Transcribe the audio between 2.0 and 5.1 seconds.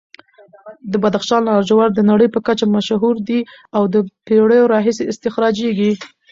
نړۍ په کچه مشهور دي او د پېړیو راهیسې